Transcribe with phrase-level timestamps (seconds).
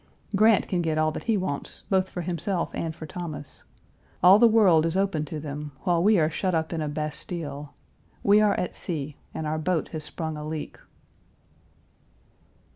[0.35, 3.65] Grant can get all that he wants, both for himself and for Thomas.
[4.23, 7.75] All the world is open to them, while we are shut up in a bastile..
[8.23, 10.79] We are at sea, and our boat has sprung a leak.